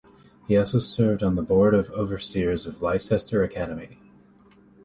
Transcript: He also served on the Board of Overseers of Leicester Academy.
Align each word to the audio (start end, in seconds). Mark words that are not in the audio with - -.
He 0.47 0.57
also 0.57 0.79
served 0.79 1.21
on 1.21 1.35
the 1.35 1.43
Board 1.43 1.75
of 1.75 1.91
Overseers 1.91 2.65
of 2.65 2.81
Leicester 2.81 3.43
Academy. 3.43 3.99